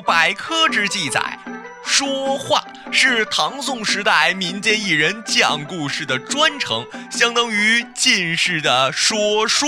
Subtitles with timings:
[0.00, 1.38] 百科之记载，
[1.84, 9.66] 说话是唐宋时代民间艺人讲故事的专称，相当于近世的说书。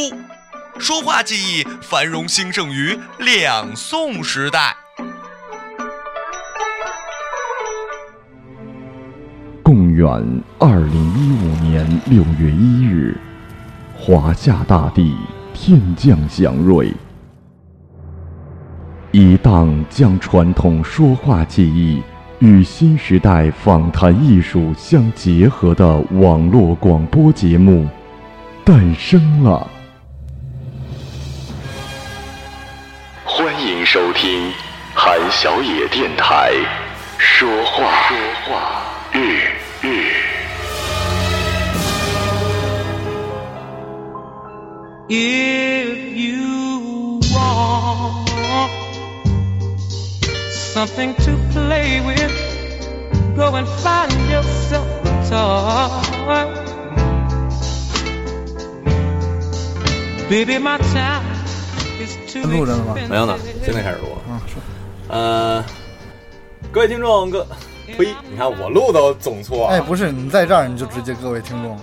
[0.78, 4.74] 说话技艺繁荣兴盛于两宋时代。
[9.62, 10.08] 公元
[10.58, 13.16] 二零一五年六月一日，
[13.94, 15.16] 华夏大地
[15.54, 16.92] 天降祥瑞。
[19.12, 22.02] 一档将传统说话技艺
[22.38, 27.86] 与新时代访谈艺术相结合的网络广播节目
[28.64, 29.70] 诞生了。
[33.22, 34.50] 欢迎收听
[34.94, 36.54] 韩小野电台
[37.18, 39.42] 说话说话日
[39.82, 40.06] 日。
[45.10, 46.01] If
[50.72, 52.32] something to play with,
[53.36, 56.46] go and find yourself a toy.
[60.30, 61.22] Baby, my time
[62.00, 64.32] is to 录着呢吗 be 没有呢 spent，现在开始录了。
[64.32, 64.54] 啊，是
[65.08, 65.62] 呃，
[66.72, 67.46] 各位听众，各
[67.98, 71.78] 呸，你看我录都总错，哎，不是，你在这儿你就直接各位听众，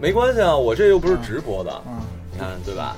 [0.00, 2.00] 没关系啊，我这又不是直播的，嗯，
[2.32, 2.96] 你看对吧？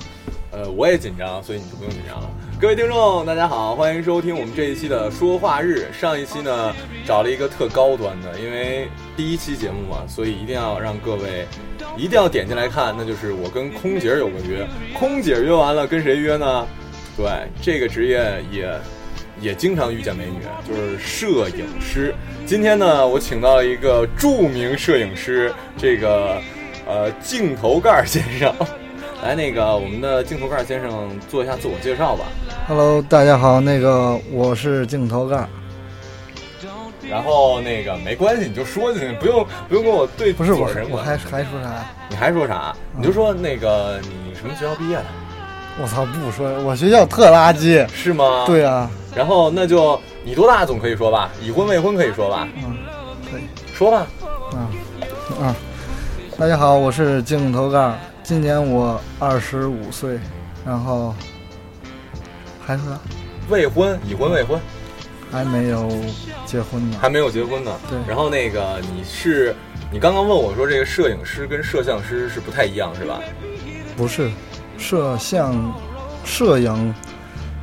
[0.51, 2.29] 呃，我也紧张，所以你就不用紧张了。
[2.63, 5.85] 各位听众，大家好，欢迎收听我们这一期的说话日。
[5.91, 6.73] 上一期呢，
[7.05, 11.45] 找了一个特高端的，因为第一期节目嘛，所以一定要让各位
[11.97, 14.65] 一定要点进来看，那就是我跟空姐有个约。
[14.97, 16.65] 空姐约完了，跟谁约呢？
[17.17, 17.25] 对，
[17.61, 18.79] 这个职业也
[19.41, 22.15] 也经常遇见美女，就是摄影师。
[22.45, 26.41] 今天呢，我请到了一个著名摄影师，这个
[26.87, 28.55] 呃镜头盖先生。
[29.23, 32.25] 来，那个我们的镜头盖先生做一下自我介绍吧。
[32.67, 35.47] Hello，大家好，那个我是镜头盖，
[37.09, 41.85] 然后那个没关系，你就说进去，不用不用跟我对不是我我还还说啥？
[42.09, 42.75] 你还说啥？
[42.97, 45.05] 你就说那个你什么学校毕业的？
[45.81, 47.87] 我操，不说，我学校特垃圾。
[47.93, 48.43] 是吗？。
[48.45, 51.31] 对啊，然后那就你多大总可以说吧？
[51.41, 52.45] 已婚未婚可以说吧？
[52.57, 52.75] 嗯，
[53.31, 53.43] 可以，
[53.73, 54.05] 说吧。
[54.51, 54.67] 嗯
[55.39, 55.55] 嗯，
[56.37, 60.17] 大家好，我是镜头盖儿，今年我二十五岁，
[60.65, 61.13] 然后
[62.65, 62.97] 还说？
[63.49, 64.57] 未婚、已婚、未婚，
[65.29, 65.89] 还没有
[66.45, 66.97] 结婚呢。
[67.01, 67.71] 还没有结婚呢。
[67.89, 69.53] 对然后那个你是，
[69.91, 73.19] 你刚刚问我说这个摄影师跟摄像师是不太一样是吧？
[73.97, 74.31] 不是，
[74.77, 75.53] 摄像，
[76.23, 76.95] 摄影，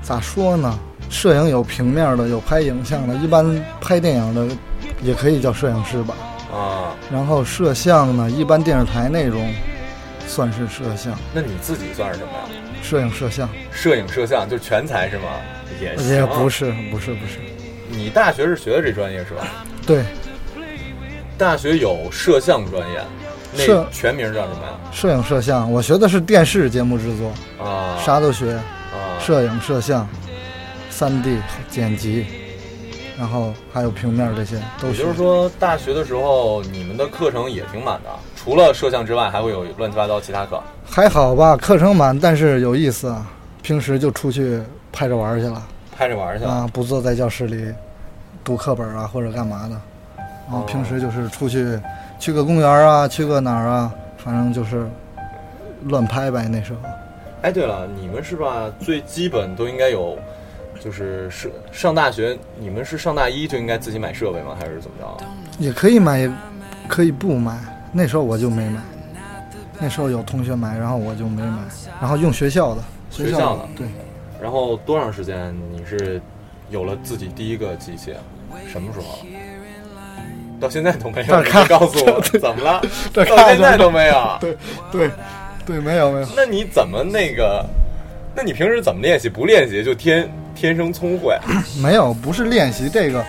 [0.03, 0.78] 咋说呢？
[1.09, 4.54] 摄影有平面的，有拍影像的，一般拍电影的
[5.03, 6.15] 也可以叫摄影师吧。
[6.53, 9.50] 啊，然后摄像呢，一般电视台那种
[10.30, 12.41] 算是摄像，那你自己算是什么呀？
[12.82, 15.24] 摄影摄像摄影摄像就全才是吗？
[15.80, 15.96] 也。
[16.04, 17.41] 也不是，不是，不是，
[17.88, 19.44] 你大学是学的这专业是吧？
[19.84, 20.04] 对，
[21.36, 23.02] 大学有摄像专业，
[23.52, 24.78] 那摄全名叫什么呀？
[24.92, 29.18] 摄影摄像，我学的是电视节目制作，啊，啥都学，啊？
[29.20, 30.08] 摄影摄像、
[30.91, 32.24] 三 D 剪辑，
[33.18, 35.10] 然后还有平面这些都学也就。
[35.10, 38.10] 是说，大学的时候你们的课程也挺满的，
[38.42, 40.58] 除了摄像之外，还会有乱七八糟其他课。
[40.82, 43.26] 还好吧，课程满，但是有意思啊。
[43.60, 44.58] 平时就出去
[44.90, 45.62] 拍着玩儿去了
[45.94, 46.50] 拍着玩儿去了。
[46.50, 47.70] 啊，不坐在教室里
[48.42, 49.78] 读课本啊或者干嘛的。
[50.48, 51.78] 然后平时就是出去
[52.18, 54.88] 去个公园啊，去个哪儿啊，反正就是
[55.84, 56.48] 乱拍呗。
[56.48, 56.78] 那时候
[57.42, 58.72] 哎，对了，你们是吧？
[58.80, 60.18] 最基本都应该有，
[60.82, 64.56] 就是是上大学，你们是上大一就应该自己买设备吗？
[64.58, 65.24] 还是怎么着？
[65.58, 66.32] 也可以买，也
[66.88, 67.58] 可以不买。
[67.92, 68.80] 那时候我就没买，
[69.78, 71.58] 那时候有同学买，然后我就没买，
[72.00, 73.86] 然后用学校的，校学校的对。
[74.40, 76.20] 然后多长时间你是
[76.70, 78.14] 有了自己第一个机械？
[78.70, 79.18] 什么时候？
[80.60, 82.82] 到现在都没有，你告诉我 怎么了？
[83.12, 84.36] 到现在都没有。
[84.41, 84.56] 对
[84.92, 85.10] 对
[85.66, 87.65] 对，没有没有，那你怎么那个？
[88.34, 89.28] 那你平时怎么练习？
[89.28, 91.36] 不练习就天天生聪慧？
[91.82, 93.24] 没有，不是练习这个。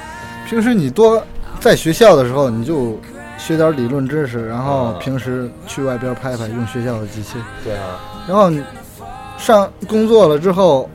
[0.47, 1.21] 平时你多
[1.59, 3.00] 在学校的时候，你就
[3.41, 7.39] 学点理论知识，然后嗯平时去外边拍拍，用学校的机器。
[7.63, 8.51] 对啊，然后
[9.38, 10.88] 上工作了之后，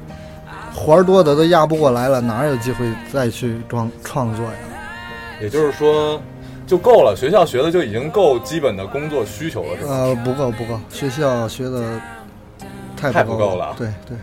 [0.72, 4.52] 活儿多的都压不过来了，哪有机会再去装创作呀？
[5.40, 6.20] 也就是说
[6.68, 9.90] 就够了，学校学的就已经够基本的工作需求了，是吧？
[9.90, 12.00] 呃，不够不够，学校学的
[12.96, 14.16] 太太不不够了对对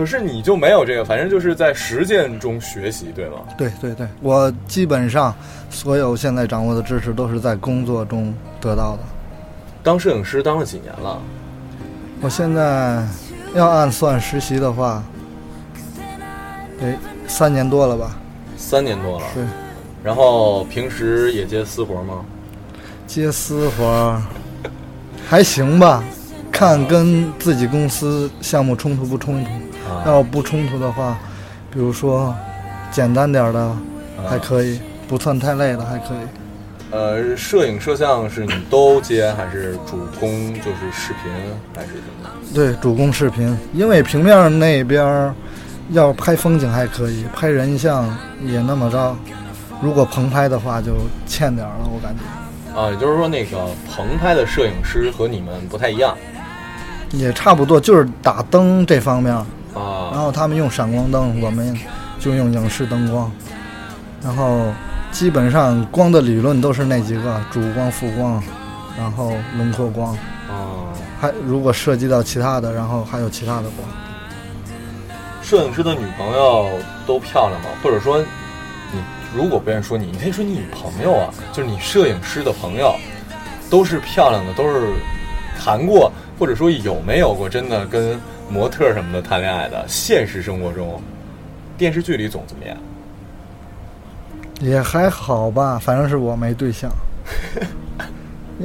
[0.00, 3.32] 可是你就没有这个，反正就是在实践中学习，对吗？
[3.58, 5.34] 对对对，我基本上
[5.68, 9.02] 所有现在掌握的知识都是在工作中得到的。
[9.82, 11.20] 当摄影师当了几年了？
[12.22, 13.06] 我现在
[13.54, 15.02] 要按算实习的话，
[16.80, 16.96] 得
[17.28, 18.16] 三年多了吧，
[18.56, 19.26] 三年多了。
[19.34, 19.44] 对。
[20.02, 22.24] 然后平时也接私活吗？
[23.06, 24.18] 接私活
[25.28, 26.02] 还行吧，
[26.50, 29.50] 看跟自己公司项目冲突不冲突。
[29.90, 31.18] 啊，要不冲突的话，
[31.72, 32.34] 比如说
[32.90, 33.76] 简单点的
[34.28, 36.92] 还可以，不算太累的还可以。
[36.92, 41.30] 呃，摄影摄像是你都接，还是主攻就是视频，
[41.74, 42.28] 还是什么？
[42.52, 45.32] 对，主攻视频，因为平面那边儿
[45.90, 48.04] 要拍风景还可以，拍人像
[48.44, 49.16] 也那么着。
[49.80, 50.92] 如果棚拍的话，就
[51.26, 56.16] 欠点了，我感觉啊，也就是说，那个棚拍的摄影师和你们不太一样
[57.12, 59.34] 也差不多，就是打灯这方面。
[60.30, 61.76] 后他们用闪光灯，我们
[62.20, 63.30] 就用影视灯光。
[64.22, 64.72] 然后
[65.10, 68.40] 基本上光的理论都是那几个：主光、副光，
[68.96, 70.12] 然后轮廓光。
[70.48, 70.86] 啊，
[71.20, 73.88] 还如果涉及到其他的，然后还有其他的光。
[75.42, 76.70] 摄影师的女朋友
[77.06, 77.68] 都漂亮吗？
[77.82, 78.18] 或者说，
[78.92, 79.00] 你
[79.34, 82.94] 如果不愿意说你，你可以说你女朋友啊，就是你摄影师的朋友，
[83.68, 84.92] 都是漂亮的，都是
[85.58, 89.84] 谈过，或者说有没有过真的跟模特什么的谈恋爱的？
[89.86, 91.00] 现实生活中，
[91.78, 92.76] 电视剧里总怎么样？
[94.60, 96.90] 也还好吧，反正是我没对象。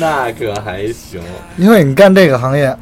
[0.00, 1.22] 那可还行
[1.56, 2.76] 因为你干这个行业，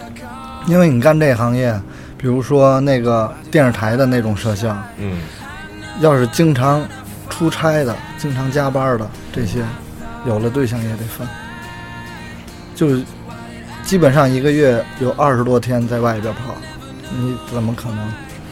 [0.66, 1.72] 因为你干这个行业，
[2.16, 5.20] 比如说那个电视台的那种摄像，嗯，
[6.00, 6.84] 要是经常
[7.30, 9.62] 出差的、经常加班的这些，
[10.26, 11.26] 有了对象也得分。
[12.74, 12.88] 就
[13.84, 16.54] 基本上一个月有二十多天在外边跑，
[17.10, 17.98] 你怎么可能？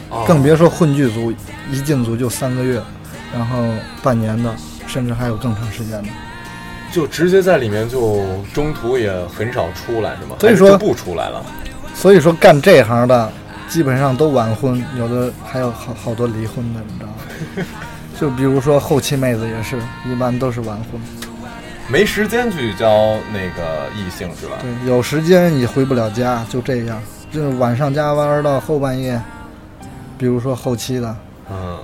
[0.09, 1.33] 哦更别说混剧组，
[1.71, 2.79] 一进组就三个月，
[3.33, 3.57] 然后
[4.03, 4.53] 半年的，
[4.85, 6.09] 甚至还有更长时间的。
[6.91, 10.35] 就直接在里面就中途也很少出来是吗？
[10.39, 11.43] 所以说不出来了。
[11.95, 13.31] 所以说干这行的
[13.67, 17.65] 基本上都晚婚，有的还有好好多离婚的，你知道吗？
[18.21, 21.01] 就比如说后期妹子也是一般都是晚婚。
[21.93, 24.57] 没时间去交那个异性是吧？
[24.63, 26.99] 对，有时间也回不了家，就这样，
[27.31, 29.21] 就是晚上加班到后半夜，
[30.17, 31.15] 比如说后期的
[31.51, 31.77] 嗯，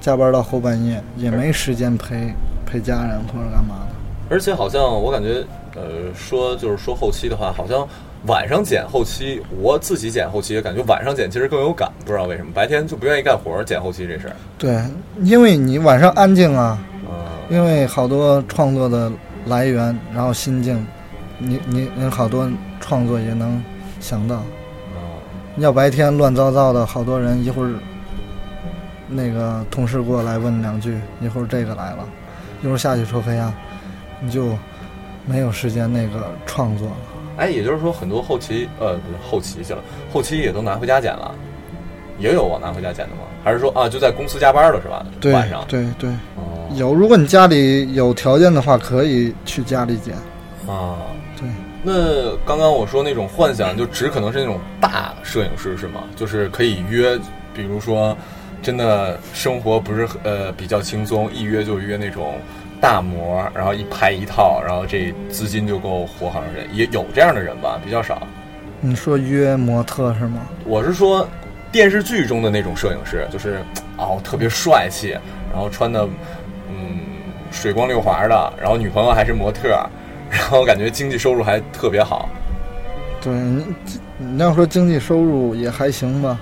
[0.00, 2.34] 加班到后半夜，也没时间陪
[2.64, 3.94] 陪家人或者干嘛的。
[4.30, 5.44] 而且好像我感觉，
[5.74, 5.82] 呃，
[6.16, 7.86] 说就是说后期的话，好像
[8.26, 14.36] 晚上剪后期，我自己剪后期，感觉晚上剪其实更有感，不知道为什么，白天就不愿意干活儿，剪后期这事儿。
[14.56, 14.82] 对，
[15.20, 16.97] 因为你晚上安静啊，嗯，
[17.50, 19.10] 因为好多创作的
[19.46, 20.86] 来源，然后心境，
[21.38, 22.48] 你你你好多
[22.80, 23.62] 创作也能
[24.00, 24.36] 想到。
[24.94, 25.00] 嗯
[25.56, 27.74] 要白天乱糟糟的，好多人一会儿
[29.08, 32.08] 那个同事过来问两句，一会儿这个来了，
[32.62, 33.52] 一会儿下去抽黑啊，
[34.20, 34.56] 你就
[35.26, 36.96] 没有时间那个创作了。
[37.38, 39.80] 哎，也就是说，很多后期，呃，不是后期去了，
[40.12, 41.34] 后期也都拿回家剪了，
[42.20, 43.22] 也有往拿回家剪的吗？
[43.42, 45.04] 还是说啊，就在公司加班了是吧？
[45.20, 45.64] 对晚上。
[45.66, 50.14] 对对，哦有，如果你家里有条件的话，可以去家里剪。
[50.66, 50.98] 啊。
[51.40, 51.48] 对，
[51.84, 56.02] 那刚刚我说那种幻想，就只可能是那种大摄影师是吗？
[56.16, 57.16] 就是可以约，
[57.54, 58.16] 比如说，
[58.60, 62.34] 真的生活不是呃比较轻松，一约就约那种
[62.80, 66.68] 大模，然后一拍一套，然后这资金就够活好长时间。
[66.76, 68.26] 也有这样的人吧，比较少。
[68.80, 70.44] 你说约模特是吗？
[70.64, 71.28] 我是说
[71.70, 73.60] 电视剧中的那种摄影师，就是
[73.96, 75.10] 哦特别帅气，
[75.52, 76.10] 然后穿的嗯
[77.50, 79.68] 水光溜滑的，然后女朋友还是模特，
[80.30, 82.28] 然后感觉经济收入还特别好。
[83.20, 83.64] 对你，
[84.18, 86.38] 你要说经济收入也还行吧，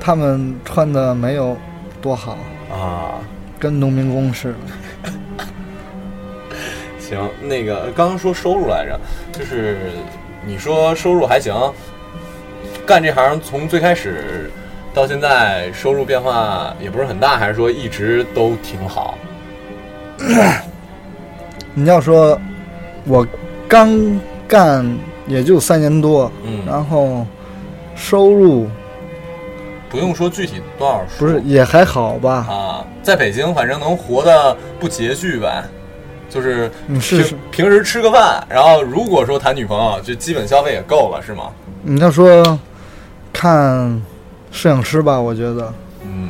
[0.00, 1.56] 他们穿的没有
[2.00, 2.38] 多好，
[2.70, 3.18] 啊，
[3.58, 4.54] 跟农民工似
[5.04, 5.10] 的。
[7.00, 9.00] 行，那个刚刚说收入来着，
[9.32, 9.78] 就是
[10.46, 11.54] 你说收入还行，
[12.86, 14.50] 干这行从最开始
[14.94, 19.16] 到现在收入变化也不是很大，还是说一直都挺好？
[21.74, 22.38] 你要说，
[23.04, 23.26] 我
[23.68, 24.84] 刚干
[25.26, 27.24] 也就三年多，嗯，然后
[27.94, 28.68] 收入
[29.88, 32.46] 不用说具体多少，不是也还好吧？
[32.50, 35.64] 啊，在北京反正能活得不拮据呗，
[36.28, 37.34] 就是平你是是。
[37.50, 41.50] 平时吃个饭，然后如果说谈女朋友，就基本消费也够了，是吗？
[41.82, 42.58] 你要说
[43.32, 44.02] 看
[44.50, 45.72] 摄影师吧，我觉得，
[46.02, 46.28] 嗯，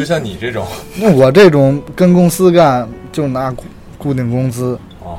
[0.00, 0.66] 就像你这种，
[0.96, 3.64] 那我这种跟公司干就拿固
[3.98, 5.18] 固定工资，哦，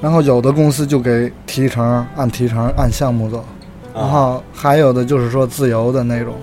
[0.00, 3.44] 然后有的公司就给提成，按提成按项目走，
[3.92, 6.34] 然啊，后还有的就是说自由的那种，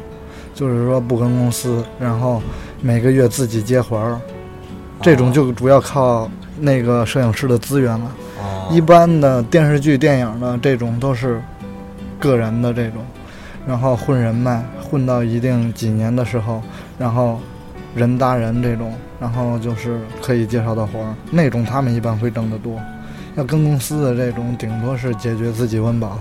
[0.54, 2.42] 就是说不跟公司，然后
[2.82, 4.20] 每个月自己接活儿，
[5.02, 6.30] 这种就主要靠
[6.60, 8.12] 那个摄影师的资源了。
[8.42, 11.42] 哦一般的电视剧、电影的这种都是
[12.20, 13.02] 个人的这种，
[13.66, 16.62] 然后混人脉、混到一定几年的时候，
[16.98, 17.40] 然后
[17.96, 22.80] 人搭人这种，然后就是可以介绍的活儿，那种他们一般会挣得多。
[23.36, 26.20] 要跟公司的这种，顶多是解决自己温饱，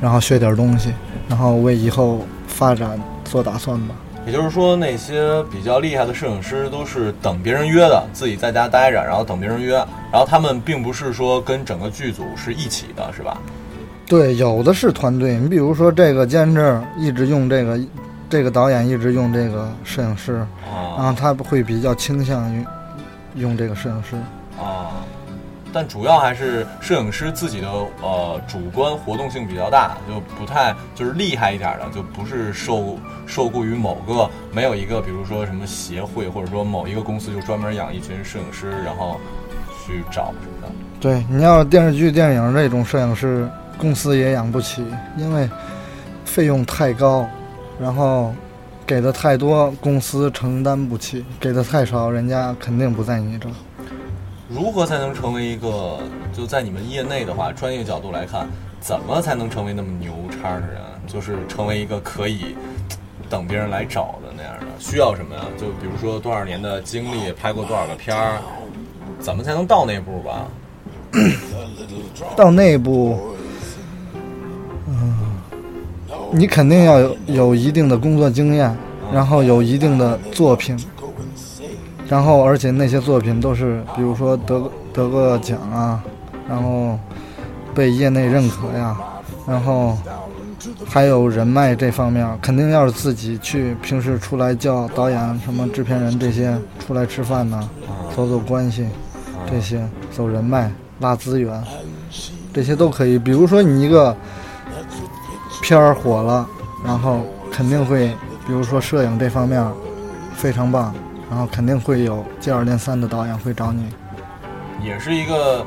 [0.00, 0.92] 然后学点东西，
[1.28, 3.94] 然后为以后发展做打算吧。
[4.26, 9.76] 也就是说，那些比较厉害的摄影师都是等别人约的，自己在家待着，然后等别人约，
[10.12, 13.38] 然后他们并不是说跟整个剧组是一起的，是吧？
[14.06, 15.38] 对，有的是团队。
[15.38, 17.80] 你比如说这个监制一直用这个，
[18.30, 20.34] 这个导演一直用这个摄影师，
[20.64, 22.64] 然啊后他会比较倾向于
[23.34, 24.16] 用这个摄影师。
[24.56, 25.02] 啊，
[25.72, 27.68] 但主要还是摄影师自己的
[28.00, 32.96] 呃主观活动性比较大，就不太就是厉害一点的，就不是受
[33.26, 39.18] 受雇于某个没有一个，比如说什么协会，或者说某一个公司就专门养一群摄影师，然后
[39.84, 40.68] 去找什么的。
[41.00, 44.84] 对你要电视剧、电影这种摄影师，公司也养不起，
[45.16, 45.48] 因为
[46.24, 47.26] 费用太高，
[47.80, 48.32] 然后
[48.86, 53.52] 给的太多，公司承担不起；给的太少，人家肯定不在你这儿。
[54.48, 55.98] 如何才能成为一个
[56.36, 58.46] 就在你们业内的话，专业角度来看，
[58.80, 60.78] 怎么才能成为那么牛叉的人？
[61.06, 62.54] 就是成为一个可以
[63.28, 65.40] 等别人来找的那样的，需要什么呀？
[65.56, 68.38] 就比如说多少年的经历，拍过多少个片儿，
[69.18, 70.46] 怎么才能到那步吧？
[72.36, 73.29] 到那步，
[76.32, 78.74] 你肯定要有有一定的工作经验，
[79.12, 80.78] 然后有一定的作品，
[82.08, 86.02] 然后而且那些作品都是，比如说得得个奖啊，
[86.48, 86.98] 然后
[87.74, 88.96] 被业内认可呀，
[89.46, 89.98] 然后
[90.86, 97.68] 还有人脉这方面，肯定要是自己去平时出来叫导演、什么制片人这些出来吃饭呢，
[98.14, 98.86] 走走关系，
[99.50, 99.82] 这些
[100.12, 100.70] 走人脉、
[101.00, 101.62] 拉资源，
[102.54, 103.18] 这些都可以。
[103.18, 104.16] 比如说你一个
[105.70, 106.48] 片儿火了，
[106.84, 108.08] 然后肯定会，
[108.44, 109.64] 比如说摄影这方面
[110.34, 110.92] 非常棒，
[111.30, 113.84] 然后肯定会有接二连三的导演会找你。
[114.84, 115.64] 也是一个，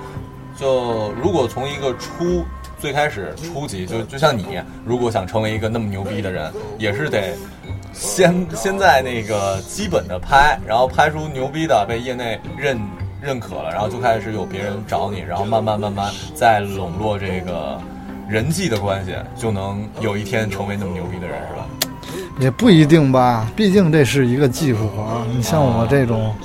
[0.57, 2.43] 就如果从一个初
[2.77, 7.33] 最开始初级，就就像你，如果想成为一个那么牛逼的人，也是得
[7.93, 12.77] 先先在那个基本的拍，然后拍出牛逼的，被业内认
[13.21, 17.79] 认可了，然后就开始有别人找你，然后慢慢慢慢再笼络这个
[18.33, 21.67] 人际的关系，就能有一天成为那么牛逼的人，是吧？
[22.39, 25.27] 也不一定吧，毕竟这是一个技术活儿。
[25.31, 26.35] 你像我这种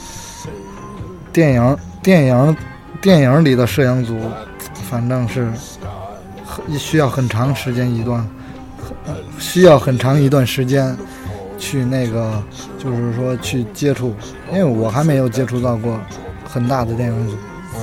[1.33, 2.57] 电影、电影、
[3.01, 4.19] 电影里的摄影组，
[4.91, 5.51] 反正是
[6.45, 8.29] 很需要很长时间一段，
[9.07, 10.95] 呃需要很长一段时间
[11.57, 12.43] 去那个，
[12.79, 14.15] 就是说去接触，
[14.53, 15.99] 因为我还没有接触到过
[16.45, 17.35] 很大的电影组，
[17.77, 17.81] 嗯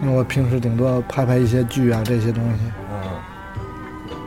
[0.00, 2.60] 因为我平时顶多拍拍一些剧啊这些东西。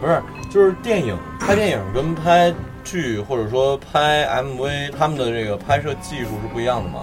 [0.06, 0.22] 不是，
[0.52, 7.00] 就是电影拍电影跟拍剧或者说拍 MV，他们的这个拍摄技术是不一样的吗？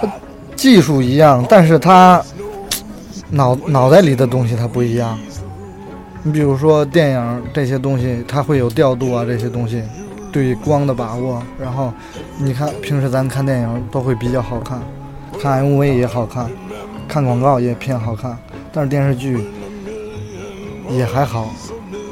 [0.00, 0.12] 还是？
[0.54, 2.24] 技术一样，但是他
[3.30, 5.18] 脑脑袋里的东西它不一样。
[6.22, 9.82] 你比如说电影这些东西，它会有调度啊，这些东西
[10.30, 11.42] 对光的把握。
[11.60, 11.92] 然后
[12.38, 14.80] 你看平时咱看电影都会比较好看，
[15.40, 16.48] 看 MV 也好看，
[17.08, 18.38] 看广告也偏好看，
[18.72, 19.44] 但是电视剧
[20.96, 21.48] 也还好。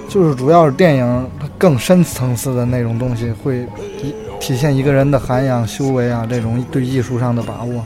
[0.09, 3.65] 就是主要是电影它更深层次的那种东西，会
[4.01, 7.85] 体体现一个人的涵养、修为啊，这种对艺术上的把握，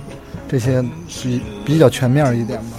[0.48, 0.82] 这些
[1.22, 2.78] 比比较全面一点吧。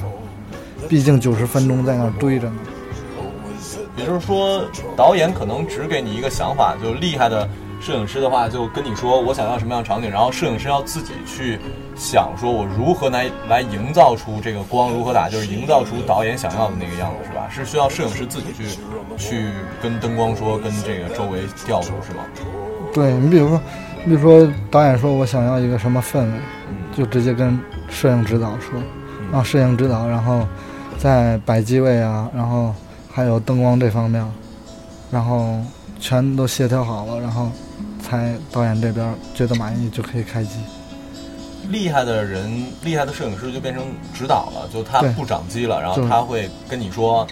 [0.89, 2.55] 毕竟九十分钟在那堆着呢。
[3.98, 4.62] 也就是说，
[4.95, 7.48] 导演可能只给你一个想法，就厉害的
[7.86, 11.60] 摄影师的话，就跟你说我想要什么样的场景，然后摄影师要自己去
[11.96, 17.48] 想，说我如何来来营造出这个光如何打，就是营造出导演想要的那个样子，是吧？
[17.48, 18.63] 是需要摄影师自己去
[19.20, 19.50] 去
[19.84, 22.25] 跟灯光说，跟这个周围调度，是吗？
[22.92, 23.62] 对你比如说，
[24.04, 26.32] 你比如说导演说我想要一个什么氛围，
[26.98, 28.82] 就直接跟摄影指导说，
[29.32, 30.48] 让摄影指导，然后
[30.98, 32.74] 在摆机位啊，然后
[33.13, 34.25] 还有灯光这方面，
[35.12, 35.60] 然后
[36.05, 37.50] 全都协调好了，然后
[38.00, 40.51] 才导演这边觉得满意就可以开机。
[41.67, 43.83] 厉害的人，厉害的摄影师就变成
[44.13, 47.25] 指导了，就他不掌机了，然后他会跟你说，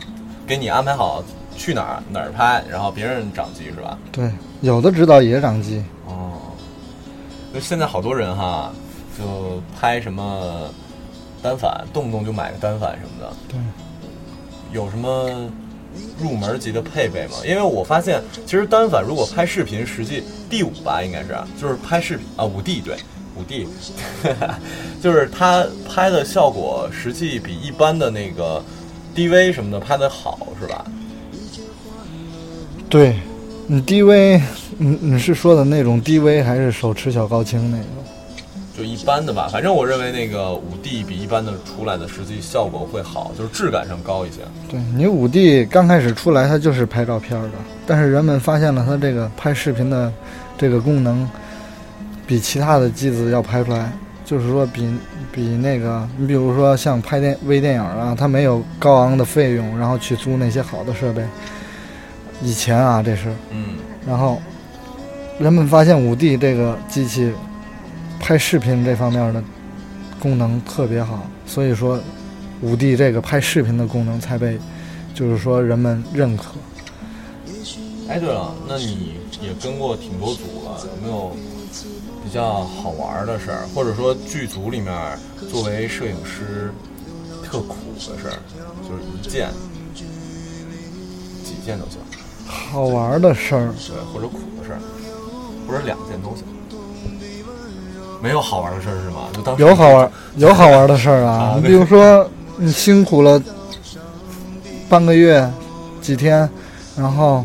[0.48, 1.24] 给你安排好
[1.56, 3.96] 去哪儿哪儿拍，然后别人掌机是吧？
[4.12, 6.34] 对，有的指导也掌机，哦，
[7.54, 8.74] 就现在好多人哈，
[9.16, 10.68] 就拍什么
[11.44, 13.32] 单反，动不动就买个单反什么的。
[13.48, 13.60] 对，
[14.72, 15.30] 有什么
[16.22, 17.38] 入门级的配备吗？
[17.46, 22.96] 因为我发现，其实单反如果拍视频，实际 D 五吧应该是，就是拍视频啊五 D 对
[23.36, 23.68] 五 D，
[25.02, 28.64] 就是它拍的效果实际比一般的那个
[29.16, 30.86] DV 什么的拍的好，是吧？
[32.90, 33.16] 对，
[33.66, 34.42] 你 DV，
[34.78, 38.03] 你你是说的那种 DV 还是手持小高清那种？
[38.76, 44.38] 就一般的吧，反正我认为那个五 D 比一般的出来的实际效果会好，就是质感上高一些。
[44.68, 47.52] 对你五 D 刚开始出来，它就是拍照片的，
[47.86, 50.12] 但是人们发现了它这个拍视频的
[50.58, 51.30] 这个功能，
[52.26, 53.92] 比其他的机子要拍出来，
[54.26, 54.92] 就是说比
[55.32, 61.24] 比那个，你比如说像拍电微电影啊，它没有高昂的费用，然后去租那些好的设备。
[62.42, 63.76] 以前啊，这是，嗯，
[64.08, 64.42] 然后
[65.38, 67.32] 人们发现五 D 这个机器
[68.24, 69.44] 拍视频这方面的
[70.18, 72.00] 功能特别好，所以说
[72.62, 74.58] 五 D 这个拍视频的功能才被
[75.14, 76.54] 就是说人们认可。
[78.08, 81.36] 哎，对了，那你也跟过挺多组了，有没有
[82.24, 85.20] 比较好玩的事儿，或者说剧组里面
[85.52, 86.74] 作为摄影师
[87.44, 88.40] 特苦的事儿，
[88.88, 89.50] 就是一件、
[91.44, 92.00] 几件都行，
[92.48, 94.80] 好玩的事儿，对，或者苦的事儿，
[95.68, 96.46] 或者两件都行。
[98.24, 99.24] 没有好玩的事儿是吗？
[99.34, 102.26] 就当时有好玩有好玩的事儿啊比如说
[102.56, 103.42] 你辛苦了
[104.88, 105.52] 半个月、
[106.02, 106.50] 几天，
[106.96, 107.44] 然后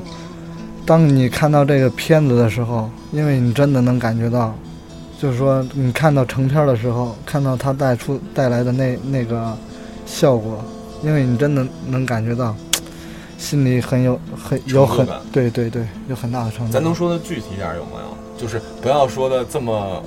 [0.87, 4.55] 当你看到这个片子的时候，因为你真的能感觉到，
[5.21, 9.57] 就是说你看到成片的时候，看到它带出带来的那那个
[10.07, 10.63] 效果，
[11.03, 12.55] 因为你真的能感觉到，
[13.37, 16.73] 心里很有很有很对对对，有很大的成就。
[16.73, 18.17] 咱能说的具体点儿有没有？
[18.37, 20.01] 就是不要说的这么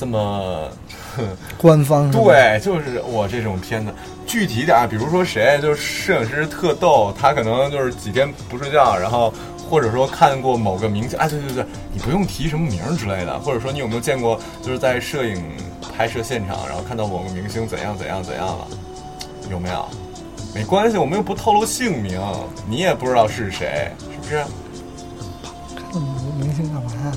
[0.00, 0.68] 这么。
[1.58, 3.92] 官方，对，就是我这种片子，
[4.26, 9.34] 具体点儿，比如说谁，就是摄影师特逗，他可能就是几天不睡觉，然后
[9.68, 15.42] 或者说看过某个明星，哎，对对对，你不用提什么名儿之类的，或者说你有没有见过，就是在摄影
[15.96, 18.66] 拍摄现场，然后看到某个明星怎样怎样怎样了，
[19.50, 19.84] 有没有？
[20.54, 22.20] 没关系，我们又不透露姓名，
[22.68, 24.44] 你也不知道是谁，是不是？
[25.92, 26.02] 嗯
[26.38, 27.12] 明星干嘛呀？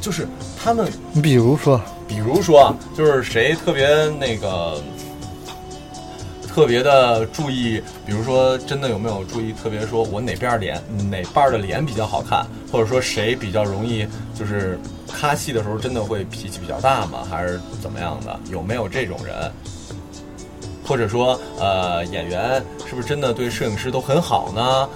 [0.00, 0.28] 就是
[0.62, 1.80] 他们你比如说，
[2.12, 3.88] 比如说啊，就是谁特别
[4.20, 4.78] 那个，
[6.46, 10.78] 特别的注意，比如说真的有没有注意，特别说我哪边脸
[11.10, 14.06] 哪半的脸比较好看，或者说谁比较容易
[14.38, 14.78] 就是
[15.10, 17.26] 咔戏的时候真的会脾气比较大吗？
[17.30, 18.38] 还是怎么样的？
[18.50, 19.50] 有没有这种人？
[20.84, 24.86] 或者说，呃，演员是不是真的对摄影师都很好呢？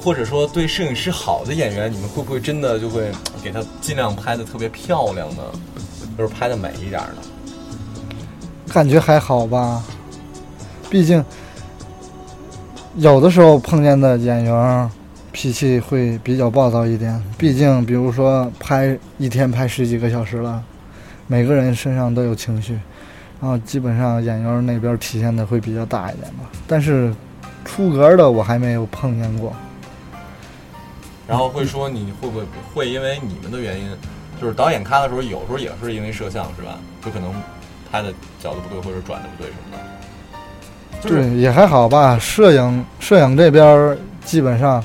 [0.00, 3.10] 或者说，对摄影师好的演员，你们会不会真的就会
[3.42, 5.42] 给他尽量拍的特别漂亮呢？
[6.20, 7.22] 就是拍的美一点儿的。
[8.70, 9.82] 感觉还好吧，
[10.90, 11.24] 毕竟
[12.96, 14.90] 有的时候碰见的演员
[15.32, 17.18] 脾气会比较暴躁一点。
[17.38, 20.62] 毕竟，比如说拍一天拍十几个小时了，
[21.26, 22.78] 每个人身上都有情绪，
[23.40, 26.44] 然后基本上演员那边体现的会比较大一点吧。
[26.66, 27.14] 但是
[27.64, 29.54] 出格的我还没有碰见过。
[31.26, 33.88] 然后会说你会不会会因为你们的原因，
[34.40, 36.78] 就是导演咔的时候，有时候也是因为摄像是吧？
[37.04, 37.30] 就可能
[37.90, 41.00] 拍的角度不对或者转的不对什么的。
[41.02, 42.18] 就是对，也还好吧。
[42.18, 44.82] 摄影摄影这边儿基本上，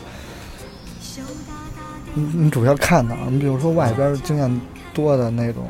[2.13, 3.29] 你你主要看哪儿？
[3.29, 4.61] 你比如说外边经验
[4.93, 5.67] 多的那种，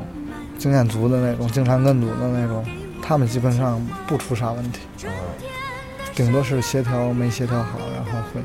[0.57, 2.65] 经验足的那种，经常跟组的那种，
[3.01, 5.11] 他们基本上不出啥问题，嗯，
[6.13, 8.41] 顶多是协调没协调好，然后会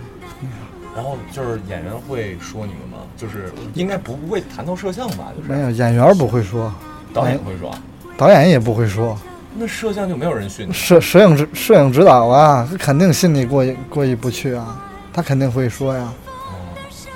[1.00, 2.98] 然后就是演员会说你们吗？
[3.16, 5.32] 就是应该不会谈到摄像吧？
[5.34, 6.70] 就是没有演员不会说，
[7.14, 7.74] 导演会说，
[8.18, 9.16] 导演也不会说，
[9.56, 10.72] 那摄像就没有人训你。
[10.74, 14.78] 摄摄影指摄影指导啊，他肯定心里过意过意不去啊，
[15.10, 16.12] 他肯定会说呀。
[16.48, 16.52] 哦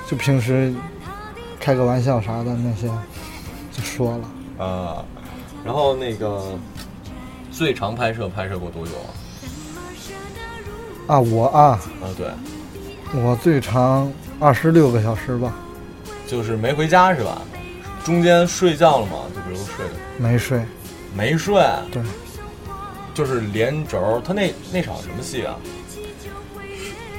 [0.09, 0.73] 就平时
[1.59, 2.87] 开个玩笑啥的那些
[3.71, 4.29] 就说了。
[4.57, 5.05] 呃，
[5.63, 6.41] 然后那个
[7.51, 8.93] 最长拍摄拍摄过多久
[11.07, 11.13] 啊？
[11.17, 12.27] 啊，我啊，啊，对，
[13.23, 15.53] 我最长二十六个小时吧，
[16.27, 17.41] 就是没回家是吧？
[18.03, 19.13] 中间睡觉了吗？
[19.33, 20.61] 就比如睡的没睡。
[21.17, 22.03] 没睡，对，
[23.13, 24.21] 就是连轴。
[24.25, 25.55] 他那那场什么戏啊？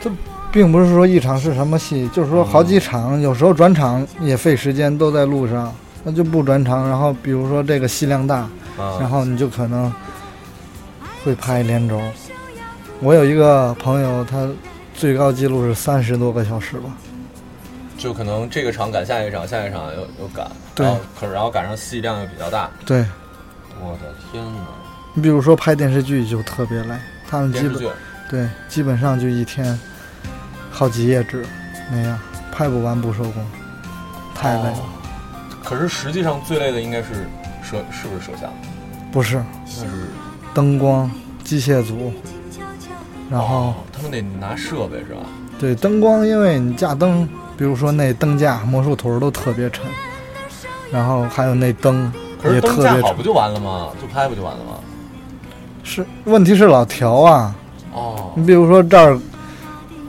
[0.01, 0.11] 这
[0.53, 6.87] 并不是说一场是什么戏，就是说好几场，有时候转场也费时间，都在路上，那就不转场。
[6.87, 8.41] 然后比如说这个戏量大，
[8.77, 9.91] 啊，然后你就可能
[11.25, 11.99] 会拍连轴。
[13.01, 14.47] 我有一个朋友，他
[14.97, 16.91] 最高记录是三十多个小时吧。
[17.99, 20.87] 就可能这个场赶下一场，下一场又又赶，对
[21.19, 22.71] 可是然后赶上戏量又比较大。
[22.85, 23.05] 对
[23.81, 24.61] 我的天哪！
[25.15, 26.95] 你比如说拍电视剧就特别累，
[27.29, 27.93] 他们基本
[28.29, 29.79] 对基本上就一天
[30.71, 31.45] 好几页纸
[31.91, 32.19] 那样，
[32.53, 33.47] 拍不完不收工，
[34.35, 34.73] 太累了。
[34.73, 34.93] 哦
[35.65, 37.27] 可是实际上最累的应该是
[37.61, 38.49] 摄，是不是摄像？
[39.11, 39.43] 不是
[39.79, 39.91] 那是
[40.55, 41.11] 灯光、
[41.43, 42.13] 机械组，
[43.29, 45.21] 然后哦他们得拿设备是吧？
[45.59, 49.85] 对，灯光，因为你架灯，比如说那灯架、魔术腿儿都特别沉，
[50.93, 52.13] 然后还有那灯
[52.45, 53.23] 也特别沉好不。
[53.23, 53.89] 就完了吗？
[54.01, 54.79] 就拍不就完了吗？
[55.83, 57.55] 是，问题是老调啊。
[57.95, 59.19] 哦，你比如说这儿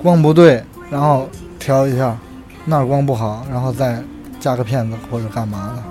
[0.03, 2.17] 光不对，然后调一下，
[2.65, 4.03] 那儿光不好，然后再
[4.41, 5.83] 加个片子或者干嘛的。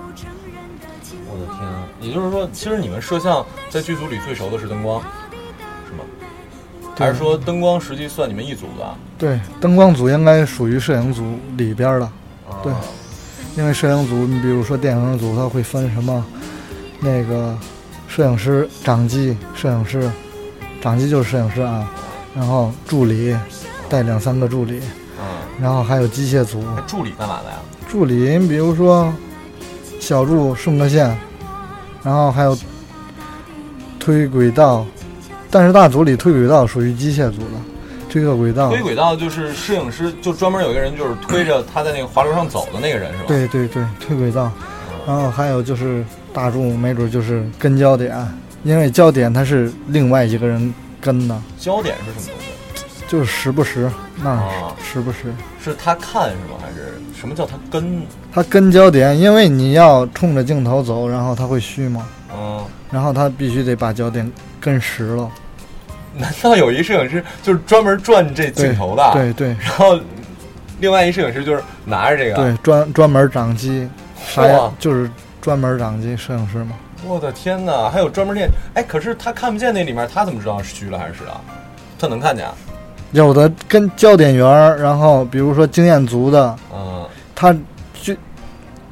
[1.31, 1.89] 我的天啊！
[2.01, 5.01] 也就是说，其实你们摄像在剧组里最熟的是灯光，
[6.97, 8.95] 还是说灯光实际算你们一组的？
[9.19, 11.23] 对，灯光组应该属于摄影组
[11.57, 12.07] 里边儿的，
[12.49, 12.63] 啊。
[12.63, 12.73] 对。
[13.57, 16.23] 因为摄影组，你比如说电影组，它会分什么
[17.01, 17.57] 那个
[18.07, 20.11] 摄影师、掌机、摄影师，
[20.83, 21.91] 掌机就是摄影师啊，
[22.35, 23.35] 然后助理
[23.89, 24.79] 带两三个助理，
[25.19, 25.25] 嗯，
[25.59, 27.57] 然后还有机械组，助理干嘛的呀？
[27.89, 29.11] 助理，你比如说
[30.01, 31.17] 小助顺个线，
[32.03, 32.55] 然后还有
[33.99, 34.85] 推轨道，
[35.51, 37.59] 但是大组里推轨道属于机械组的，
[38.09, 44.51] 推个轨道，推轨道就是摄影师，就专门有一个人就是推着他在那个滑轮上走的那个人是吧？，对对对，推轨道，
[45.07, 48.15] 然后还有就是大众，没准就是跟焦点，
[48.65, 52.85] 因为焦点它是另外一个人跟的，焦点是什么东西？
[53.09, 55.33] 就是时不时那儿哦时不时，
[55.63, 56.59] 是他看是吗？
[56.61, 58.03] 还是什么叫他跟？
[58.33, 62.05] 他跟焦点，因为你要冲着镜头走，然后他会虚吗，
[62.37, 62.56] 嗯，
[62.91, 65.31] 然后他必须得把焦点跟实了。
[66.15, 69.13] 难道有一摄影师就是专门转这镜头的？。
[69.13, 69.99] 对对然后
[70.81, 72.37] 另外一摄影师就是拿着这个。
[72.37, 73.89] 对，专专门掌机，
[74.27, 74.73] 啥呀？
[74.79, 76.73] 就是专门掌机摄影师嘛。
[77.07, 81.41] 我的天哪，还有专门练哎，可是他看不见那里面，他怎么知道是虚了还是实了？
[81.99, 82.55] 他能看见啊？
[83.13, 87.55] 有的跟焦点员儿，然后比如说经验足的，嗯，他
[88.03, 88.15] 就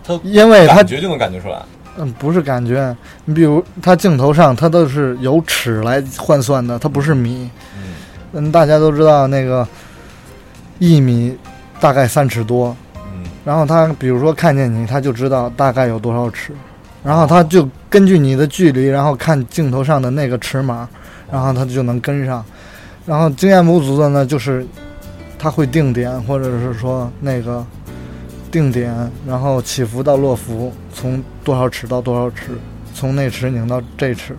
[0.06, 1.60] 他因为他感觉就能感觉出来。
[1.98, 7.48] 嗯不是感觉，你比如它镜头上它都是由尺来换算的，它不是米。
[7.76, 7.94] 嗯
[8.36, 9.66] 嗯，大家都知道那个
[10.80, 11.36] 一米
[11.78, 16.52] 大概三尺多，嗯，然后他比如说看见你，他就知道大概有多少尺，
[17.04, 20.88] 然后他就根据你的距离，然后看镜头上的那个尺码，
[21.30, 22.44] 然后他就能跟上。
[23.06, 24.66] 然后经验不足的呢，就是
[25.38, 27.64] 他会定点，或者是说那个
[28.54, 28.94] 定点，
[29.26, 32.56] 然后起伏到落伏，从多少尺到多少尺，
[32.94, 34.36] 从那尺拧到这尺，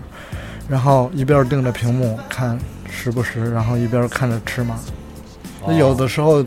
[0.69, 2.57] 然后一边盯着屏幕看
[2.89, 4.79] 实不实，然后一边看着尺码。
[5.67, 6.41] 那有的时候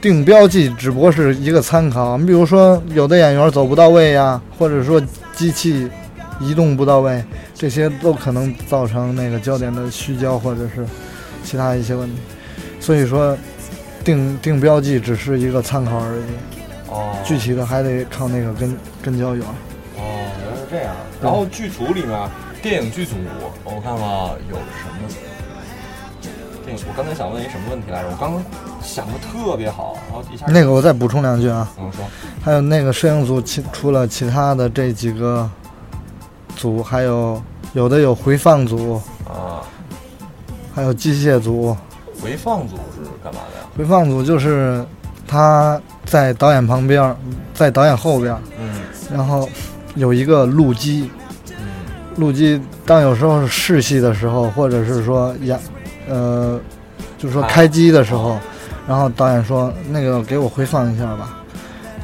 [0.00, 4.98] 定标记只不过是一个参考，你比如说有的演员走不到位呀，或者说
[5.34, 5.86] 机器
[6.40, 7.22] 移动不到位，
[7.54, 10.82] 这些都可能造成那个焦点的虚焦或者是
[11.44, 12.16] 其他一些问题。
[12.80, 13.36] 所以说，
[14.04, 19.42] 定定标记只是一个参考而已，哦，具体的还得靠那个跟跟交友。
[19.96, 20.94] 哦，原来是这样。
[21.20, 22.28] 然后剧组里面，
[22.62, 23.16] 电影剧组，
[23.64, 24.04] 我看看
[24.48, 25.08] 有什么？
[26.64, 28.08] 电影，我刚才想问一什么问题来着？
[28.10, 28.42] 我刚刚
[28.82, 32.04] 想的特别好，然后一下那个我再补充两句啊，嗯说，
[32.42, 35.50] 还有那个摄影组其除了其他的这几个
[36.56, 39.60] 组，还有有的有回放组，啊，
[40.74, 41.76] 还有机械组。
[42.22, 43.66] 回放组是干嘛的呀？
[43.76, 44.84] 回放组就是
[45.26, 47.14] 他在导演旁边，
[47.54, 48.80] 在导演后边，嗯
[49.14, 49.48] 然后
[49.94, 51.10] 有一个录机，
[51.50, 51.66] 嗯
[52.16, 55.58] 录机当有时候试戏的时候，或者是说演，
[56.08, 56.60] 呃，
[57.16, 58.38] 就是说开机的时候，
[58.86, 61.38] 然后导演说那个给我回放一下吧，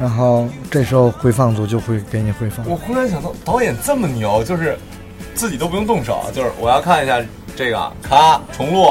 [0.01, 2.65] 然后这时候回放组就会给你回放。
[2.69, 4.79] 我忽然想到，导演这么牛，就是
[5.35, 7.21] 自己都不用动手，就是我要看一下
[7.57, 8.87] 这个，咔重录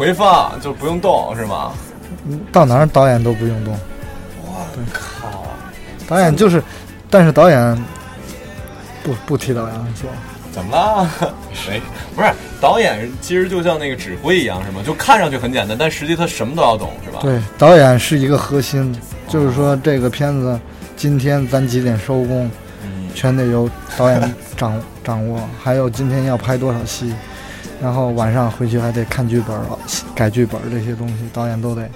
[0.00, 1.72] 回放，就不用动是吗？
[2.50, 3.78] 到哪儿导演都不用动，
[4.42, 5.44] 我靠！
[6.08, 6.62] 导演就是，
[7.10, 7.84] 但是导演
[9.04, 10.08] 不不替导演说，
[10.50, 11.06] 怎么了？
[11.52, 11.82] 谁？
[12.16, 12.32] 不是
[12.62, 14.82] 导演，其实就像那个指挥一样，是吗？
[14.82, 17.18] 就看上去很简单，但实际他什么都要懂，是吧？。
[17.20, 20.58] 对，导演是一个核心，就是说这个片子
[20.96, 22.50] 今天咱几点收工，
[22.82, 25.46] 嗯，全得由导演掌掌握。
[25.62, 27.14] 还有今天要拍多少戏，
[27.80, 29.62] 然后晚上回去还得看剧本儿、
[30.14, 31.88] 改剧本儿这些东西，导演都得。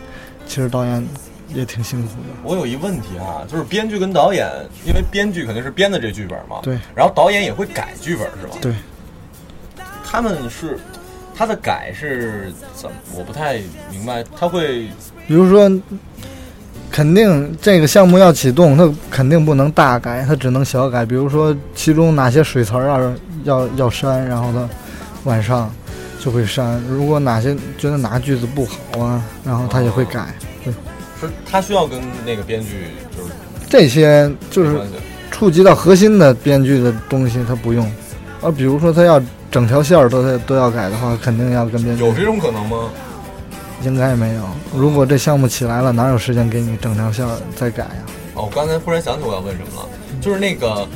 [0.46, 1.06] 其实导演
[1.54, 2.28] 也挺辛苦的。
[2.42, 4.46] 我有一问题啊，就是编剧跟导演，
[4.86, 8.56] 因为编剧肯定是编的这剧本嘛，对，然后导演也会改剧本，是吧？
[8.60, 8.74] 对，
[10.04, 10.78] 他们是
[11.34, 12.96] 他的改是怎么？
[13.16, 13.54] 我不太
[13.90, 14.86] 明白，他会
[15.26, 15.70] 比如说，
[16.90, 21.04] 肯定这个项目要启动，它肯定不能大改，他只能小改。
[21.06, 23.12] 比如说其中哪些水词儿要
[23.44, 24.68] 要要删，然后它
[25.24, 25.70] 晚上
[26.20, 26.82] 就会删。
[26.88, 30.34] 如果哪些觉得哪个句子不好啊，然后他也会改。
[30.64, 30.72] 对
[31.20, 33.32] 是他需要跟那个编剧就是
[33.68, 34.78] 这些就是
[35.30, 37.84] 触及到核心的编剧的东西，他不用。
[38.40, 42.90] 啊比如说他要整条线儿都都要改的话，肯定要跟编剧有这种可能吗？
[43.82, 44.42] 应该没有。
[44.74, 49.88] 如果这项目起来了，哪有时间给你整条线再改呀、哦，我刚才忽然想起我要问什么了，
[50.22, 50.86] 就是那个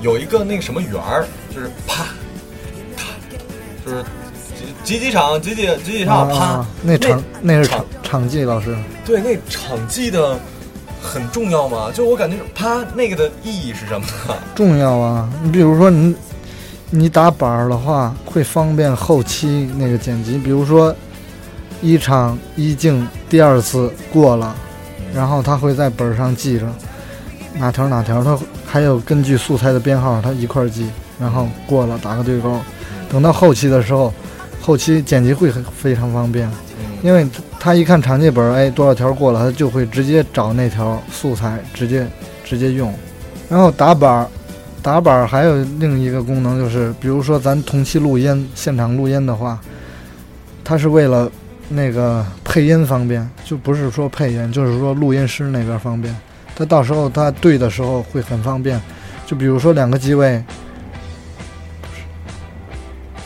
[0.00, 2.06] 有一个那个什么圆儿，就是啪，
[3.92, 4.04] 就是
[4.84, 8.74] 几几几场几几几几场啪，啊，那场那是场场场记老师，
[9.04, 10.38] 对，那场记的
[11.02, 11.90] 很重要吗？
[11.92, 14.34] 就我感觉啪那个的意义是什么呢？
[14.54, 15.30] 重要啊。
[15.42, 16.14] 你比如说你
[16.90, 20.38] 你打板儿的话，会方便后期那个剪辑。
[20.38, 20.94] 比如说
[21.80, 24.54] 一场一镜第二次过了，
[25.14, 26.66] 然后他会在本上记着
[27.54, 30.88] 哪条哪条，他还有根据素材的编号，他一块儿记，
[31.20, 32.58] 然后过了打个对勾。
[33.12, 34.10] 等到后期的时候，
[34.58, 36.48] 后期剪辑会很非常方便。
[36.80, 37.26] 嗯，因为
[37.60, 42.06] 他一看场记本儿，哎，多少条过了，他就会直接找那条素材，直接
[42.42, 42.90] 直接用。
[43.50, 44.26] 然后打板儿，
[44.80, 49.60] 打板儿还有另一个功能就是，比如说咱同期录音、现场录音的话，
[50.64, 51.30] 它是为了
[51.68, 56.16] 那个配音方便，就不是说配音，就是说录音师那边方便。
[56.56, 58.80] 他到时候他对的时候会很方便，
[59.26, 60.42] 就比如说两个机位。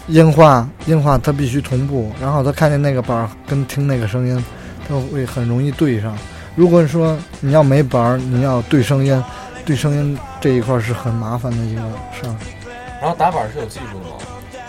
[0.08, 4.44] 音画，音画它必须同步，然后他看见那个板儿跟听那个声音，
[4.88, 6.16] 他会很容易对上。
[6.54, 9.22] 如果说你要没板儿，你要对声音，
[9.64, 11.80] 对声音这一块儿是很麻烦的一个
[12.12, 12.34] 事儿。
[13.00, 14.16] 然后打板是有技术的吗？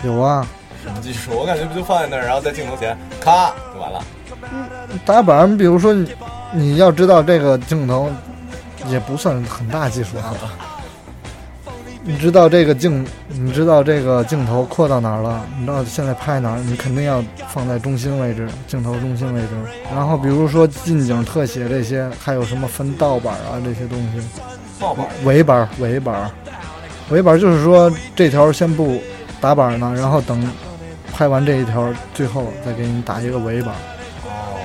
[0.02, 0.46] 有啊，
[0.84, 1.30] 什么技术？
[1.32, 4.04] 我感觉不就放在那儿，然后在镜头前咔就完了。
[4.52, 6.10] 嗯打板儿，比如说你
[6.52, 8.10] 你要知道这个镜头
[8.86, 10.34] 也不算很大技术啊。
[12.08, 15.44] 你知道这个镜，你知道这个镜头扩到哪儿了？
[15.58, 16.58] 你知道现在拍哪儿？
[16.60, 19.48] 你肯定要放在中心位置，镜头中心位置。
[19.94, 24.26] 然后比如说近景特写这些，还有什么分道板啊这些东西，
[24.80, 26.30] 爆板尾板儿尾板儿，
[27.10, 28.98] 尾板儿就是说这条先不
[29.38, 30.42] 打板儿呢，然后等
[31.12, 33.80] 拍完这一条，最后再给你打一个尾板儿。
[34.24, 34.56] 哦，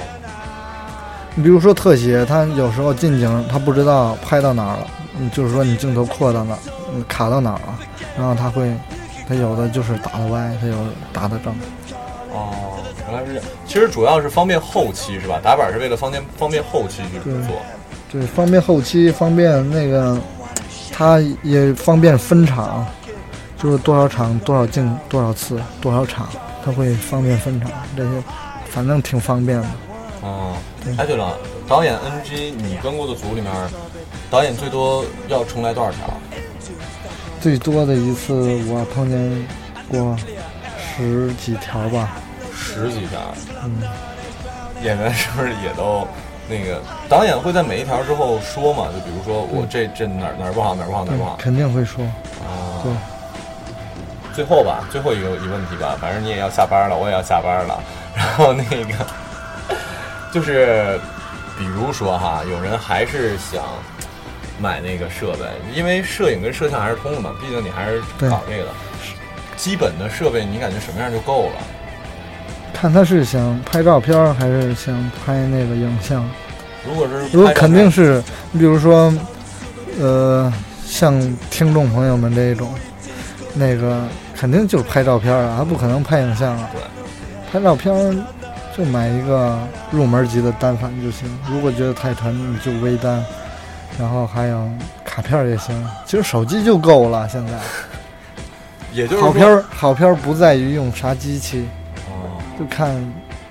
[1.35, 4.87] 你比如说特写，他有时候近景他不知道拍到哪儿了，
[5.19, 6.59] 嗯，就是说你镜头扩到哪儿，
[6.93, 7.79] 嗯，卡到哪儿了，
[8.17, 8.73] 然后它会，
[9.27, 10.75] 它有的就是打的歪，它有
[11.11, 11.53] 打的正。
[12.33, 13.45] 哦，原来是这样。
[13.67, 15.39] 其实主要是方便后期是吧？
[15.43, 17.55] 打板是为了方便方便后期去对做。
[18.11, 20.19] 对，方便后期，方便那个，
[20.91, 22.85] 它也方便分场，
[23.61, 26.27] 就是多少场多少镜多少次多少场，
[26.65, 28.09] 它会方便分场，这些
[28.69, 29.67] 反正挺方便的。
[30.21, 33.51] 哦对，哎对了，导演 NG，你跟过的组里面，
[34.29, 36.13] 导演最多要重来多少条？
[37.39, 38.33] 最多的一次
[38.67, 39.47] 我碰见
[39.89, 40.15] 过
[40.77, 42.17] 十几条吧，
[42.55, 43.19] 十几条。
[43.63, 43.81] 嗯。
[44.83, 46.05] 演员是不是也都
[46.49, 46.81] 那个？
[47.07, 48.87] 导演会在每一条之后说嘛？
[48.93, 52.03] 就比如说我这这哪儿哪儿不好，哪儿不好，哪儿不好肯定会说。
[52.03, 52.83] 啊。
[52.83, 52.91] 对。
[54.33, 57.79] 最后吧，最后一个一问题吧，反正你也要下班了，我也要下班了。
[58.15, 58.93] 然后那个
[60.31, 60.99] 就是，
[61.57, 63.63] 比如说哈，有人还是想
[64.59, 68.69] 买那个设备，因为摄影跟摄像还是通的嘛，毕竟你还是对搞这个的。
[69.55, 71.61] 基本的设备你感觉什么样就够了？
[72.73, 76.27] 看他是想拍照片还是想拍那个影像。
[76.85, 79.13] 如果是如果肯定是，你比如说，
[80.01, 80.51] 呃，
[80.85, 81.17] 像
[81.49, 82.73] 听众朋友们这种，
[83.53, 84.01] 那个
[84.35, 86.69] 肯定就是拍照片啊，他不可能拍影像啊。
[86.73, 86.81] 对。
[87.51, 88.15] 拍照片儿
[88.75, 89.57] 就买一个
[89.91, 91.29] 入门级的单反就行。
[91.49, 93.23] 如果觉得太沉，你就微单，
[93.99, 94.69] 然后还有
[95.05, 95.87] 卡片儿也行。
[96.05, 97.53] 其实手机就够了，现在。
[98.93, 101.65] 也就是好片儿，好片儿不在于用啥机器，
[102.07, 102.95] 哦，就看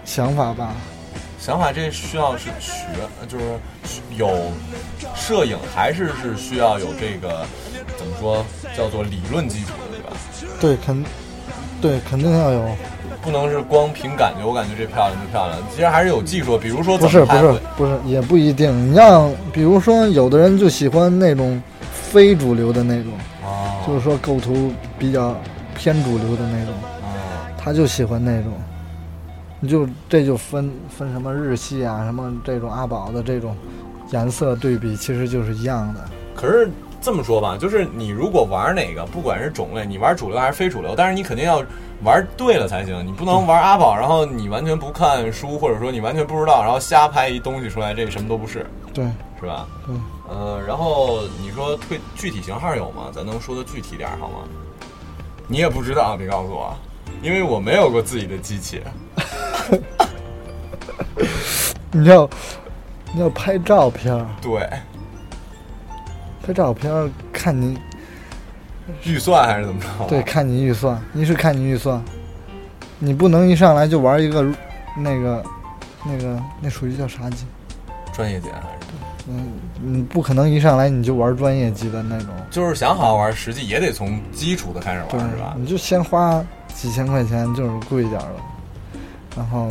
[0.04, 0.74] 想法吧。
[1.40, 2.76] 想法这需要是学，
[3.28, 3.44] 就是
[4.16, 4.52] 有
[5.16, 7.44] 摄影还是是需要有这个
[7.98, 10.16] 怎么说叫做理论基础的，对吧？
[10.60, 11.04] 对，肯，
[11.80, 12.76] 对，肯定要有。
[13.22, 15.58] 不能是光凭感觉，我感觉这漂亮就漂亮。
[15.70, 18.90] 其实还是有技术，比如说不是不是不是，也不一定。
[18.90, 23.12] 你像比如说，有的人就喜欢那种非主流的那种，
[23.44, 25.36] 哦，就是说构图比较
[25.76, 27.08] 偏主流的那种，哦
[27.56, 28.52] 他就喜欢那种。
[29.60, 33.56] 你就这就分分什么日系啊，什么这种阿宝的这种
[34.10, 36.00] 颜色对比，其实就是一样的。
[36.34, 36.68] 可是
[37.02, 41.62] 这么说吧，就是你如果玩哪个，不管是种类，你玩主流还是非主流，但是你肯定要
[42.04, 43.04] 玩对了才行。
[43.04, 49.04] 你不能玩阿宝，然后你完全不看书，或者说你完全不知道，然后瞎拍一东西出来，这什么都不是，对，
[49.40, 49.66] 是吧？
[49.88, 50.00] 嗯。
[50.28, 53.10] 呃，然后你说退具体型号有吗？
[53.12, 54.36] 咱能说的具体点好吗？
[55.48, 56.74] 你也不知道，别告诉我，
[57.20, 58.80] 因为我没有过自己的机器。
[61.90, 62.30] 你要
[63.12, 64.66] 你要拍照片，对，
[66.44, 67.78] 拍照片看你
[69.04, 69.88] 预算还是怎么着？
[70.08, 72.02] 对，看你预算，一是看你预算，
[72.98, 74.44] 你不能一上来就玩一个
[74.96, 75.44] 那个
[76.04, 77.46] 那个那属于叫啥机？
[78.12, 78.76] 专业点还是？
[79.28, 85.54] 嗯，你不可能一上来你就玩专业级的那种，就是想好好玩，实际也得从基础的开始玩，是吧？
[85.56, 88.34] 你就先花几千块钱，就是贵一点的，
[89.36, 89.68] 然后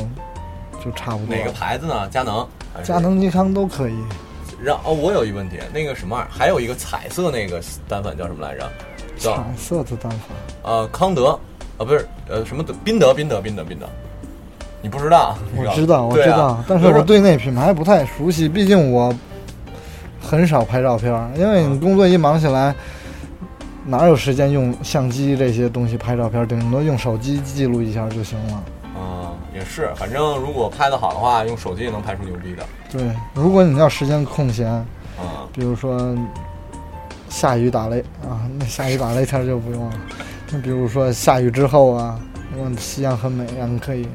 [0.83, 1.35] 就差不多。
[1.35, 2.07] 哪个牌子呢？
[2.07, 2.47] 佳能。
[2.81, 2.97] 佳。
[2.97, 3.97] 能、尼康都可以。
[4.63, 8.69] 然哦，我有一问题，那个什么玩意儿，还有一个彩色那个单反叫什么来着？
[9.17, 10.19] 叫彩色的单反，
[10.63, 11.37] 呃康德，
[11.77, 13.87] 啊不是呃什么德宾德宾德宾德宾德，
[14.81, 15.37] 你不知道？
[15.55, 19.13] 我知道，我知道，但是我对那品牌不太熟悉，毕竟我
[20.21, 22.73] 很少拍照片儿，因为你工作一忙起来，
[23.85, 26.45] 哪有时间用相机这些东西拍照片儿？
[26.45, 28.63] 顶多用手机记录一下就行了。
[28.99, 32.63] 啊、也是，反正如果拍的好的话，用手机也能拍出牛逼的。
[32.91, 33.01] 对，
[33.33, 34.85] 如果你要时间空闲，啊、
[35.53, 36.13] 比如说
[37.29, 39.93] 下雨打雷啊，那下雨打雷天儿就不用了。
[40.51, 42.19] 那比如说下雨之后啊，
[42.57, 44.05] 我夕阳很美啊，你可以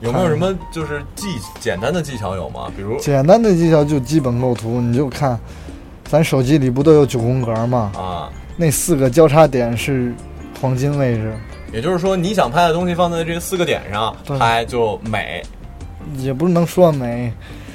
[0.00, 1.26] 有没有什么就是技
[1.58, 2.70] 简单的技巧有吗？
[2.76, 5.40] 比如简单的技巧就基本构图，你就看，
[6.04, 7.90] 咱手机里不都有九宫格吗？
[7.96, 10.14] 啊，那四个交叉点是
[10.60, 11.34] 黄金位置，
[11.72, 15.42] 也就是说你想拍的东西放在这四个点上对拍就美，
[16.18, 17.32] 也不是能说美，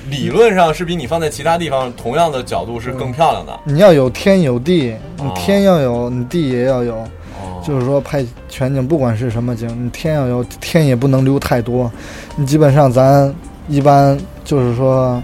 [0.10, 3.60] 理论上是比你放在其他地方同样的角度是更漂亮的。
[3.64, 6.96] 你要有天有地，你哦天要有，你地也要有。
[6.96, 11.92] 哦，就是说拍全景，不管是什么景，你天要有，天也不能留太多。
[12.36, 13.34] 你基本上咱
[13.68, 15.22] 一般就是说，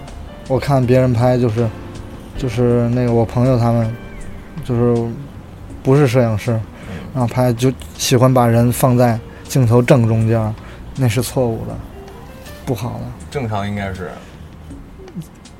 [0.48, 1.68] 我看别人拍就是，
[2.36, 3.94] 就是那个我朋友他们，
[4.64, 5.10] 就是
[5.82, 6.52] 不是摄影师，
[7.12, 10.54] 然后拍就喜欢把人放在镜头正中间，
[10.96, 11.76] 那是错误的，
[12.64, 13.00] 不好的。
[13.30, 14.10] 正常应该是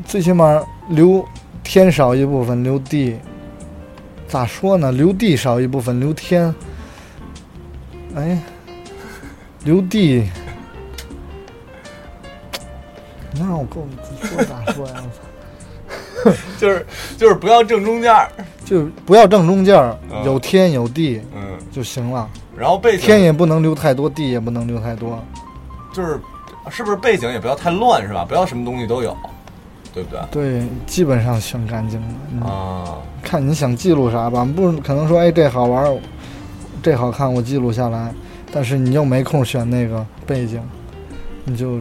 [0.04, 1.26] 最起码留
[1.62, 3.16] 天少一部分，留地。
[4.26, 4.92] 咋说呢？
[4.92, 6.54] 留地少一部分，留天。
[8.14, 8.38] 哎，
[9.64, 10.28] 留地。
[13.32, 13.86] 你让我够
[14.22, 14.94] 说咋说呀？
[16.24, 16.36] 我操！
[16.58, 16.84] 就是
[17.16, 18.28] 就是不要正中间儿，
[18.64, 22.28] 就不要正中间儿嗯，有天有地嗯，就行了。
[22.56, 25.22] 然后背景天也不能留太多，地也不能留太多。
[25.92, 26.20] 就是
[26.68, 28.24] 是不是背景也不要太乱是吧？
[28.28, 29.16] 不要什么东西都有，
[29.92, 30.20] 对不对？
[30.30, 32.06] 对，基本上选干净了。
[32.32, 35.98] 嗯啊，看你想记录啥吧，不可能说哎这好玩儿，
[36.82, 38.12] 这好看我记录下来，
[38.52, 40.60] 但是你又没空选那个背景，
[41.44, 41.80] 你就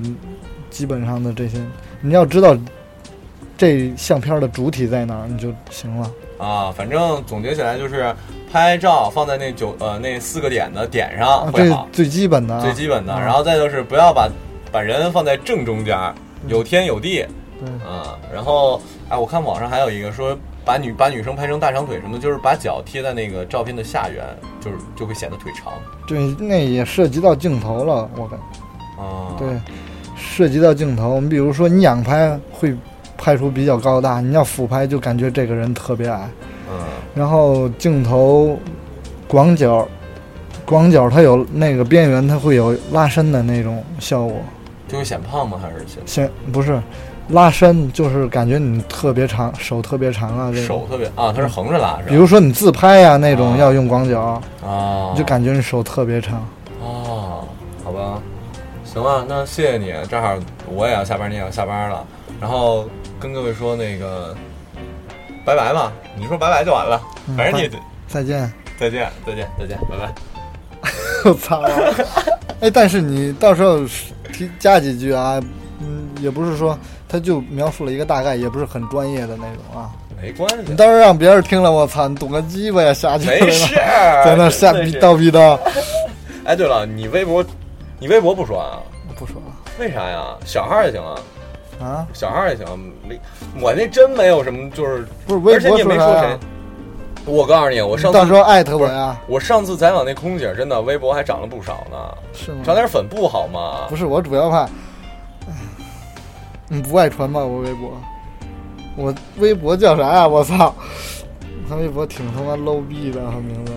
[0.70, 1.58] 基本上的这些，
[2.02, 2.58] 你要知道
[3.58, 6.12] 这相片的主体在哪儿，你就行了。
[6.38, 8.14] 啊，反正总结起来就是
[8.52, 13.14] 拍照放在那九呃那四个点的点上啊，会好，这最基本的啊，最基本的。
[13.14, 14.30] 啊然后再就是不要把
[14.72, 16.14] 把人放在正中间儿，
[16.48, 17.26] 有天有地
[17.60, 18.04] 对嗯。
[18.34, 24.24] 然后哎，我看网上还有一个说把女把女生拍成大长腿什么的，就是把脚贴在那个照片的下缘，
[24.60, 25.74] 就是就会显得腿长
[26.08, 28.40] 对，那也涉及到镜头了，我感
[28.98, 29.36] 啊。
[29.38, 29.48] 对，
[30.16, 31.20] 涉及到镜头。
[31.22, 32.76] 你比如说你仰拍会
[33.18, 36.30] 拍出比较高大，你要俯拍就感觉这个人特别矮。
[36.70, 36.78] 嗯
[37.16, 38.60] 然后镜头
[39.28, 39.88] 广角，
[40.66, 44.36] 广角它有那个边缘，它会有拉伸的那种效果。
[44.88, 45.60] 就会显胖吗？
[45.60, 46.80] 还是显显不是
[47.30, 50.88] 拉伸，就是感觉你特别长，手特别长啊，这手。
[50.90, 51.34] 特别啊？
[51.36, 52.10] 它是横着拉是吧？
[52.10, 56.48] 比如说你自拍呀、那种啊要用广角，啊，就感觉你手特别长。
[56.82, 57.48] 哦，
[57.84, 58.22] 好吧，
[58.86, 60.36] 行了，那谢谢你，正好
[60.68, 62.06] 我也要下班，你也要下班了，
[62.40, 62.88] 然后
[63.20, 64.36] 跟各位说那个
[65.46, 67.72] 拜拜吧，你说拜拜就完了，嗯反正你也
[68.08, 68.52] 再见。
[68.80, 70.14] 再见，再见，再见，拜拜。
[71.26, 71.64] 我操！
[72.62, 73.80] 哎，但是你到时候
[74.32, 75.42] 提加几句啊，
[75.80, 79.92] 嗯，也不是说他就描述了一个大概，也不是很专业的那种啊。
[80.20, 85.58] 没关系你，到时候让别人听了，我操，你懂个鸡巴呀，下去了没事儿， 在那瞎逼叨逼叨。
[86.44, 87.46] 哎，对了，你微博，
[88.00, 88.82] 你微博不说啊？
[89.16, 90.36] 不说了为啥呀？
[90.46, 91.20] 小号也行啊，
[91.80, 92.66] 啊，小号也行，
[93.08, 93.20] 没，
[93.62, 96.40] 我那真没有什么，就是，不是微博说啥呀没说谁。
[97.26, 101.98] 我告诉你，我上次到时候艾特我呀，我上次采访那空姐，真的微博还涨了不少呢，
[102.34, 102.58] 是吗？
[102.66, 103.86] 涨点粉不好吗？
[103.90, 104.70] 不是，我主要怕，唉
[106.70, 107.40] 你不爱传吧？
[107.40, 108.02] 我微博，
[108.96, 110.28] 我微博叫啥呀？
[110.28, 110.76] 我操！
[111.64, 113.72] 我看微博挺他妈 low 逼的，他名字。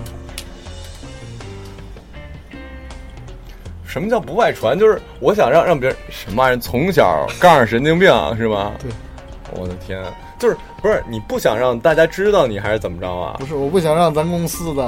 [3.85, 4.77] 什么叫不外传？
[4.77, 8.73] 就是我想让让别人什么玩意儿从小杠上神经病是吗？
[8.79, 8.91] 对，
[9.53, 10.01] 我的天，
[10.39, 13.45] 就是不是你不想让大家知道你还是怎么着啊不？
[13.45, 14.85] 是，我不想让咱公司的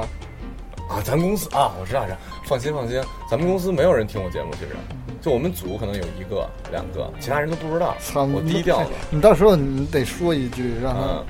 [0.89, 4.75] 啊，咱公司啊，我知道，知道，放心放心，咱们公司没有人听我节目，其实
[5.23, 8.89] 就我们组可能有一个两个，其他人都不知道，操，我低调了。
[9.09, 11.25] 你到时候你得说一句，让嗯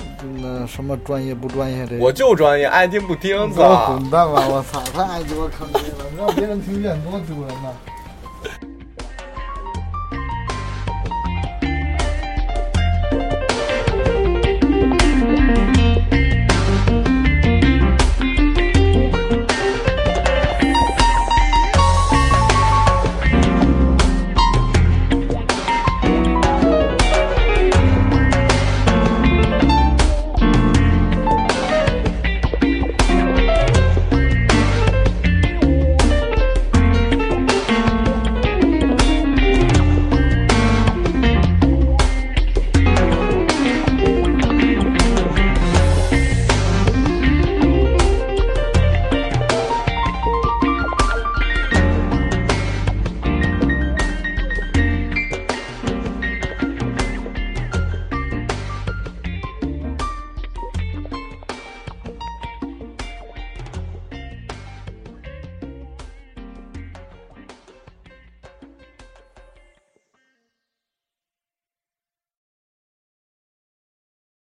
[0.00, 1.98] 他，那什么专业不专业这。
[1.98, 3.92] 我就专业，爱听不听，你给我操！
[3.92, 4.48] 滚蛋吧！
[4.48, 6.06] 我操，太鸡巴坑爹了！
[6.10, 7.74] 你让别人听见多丢人呐！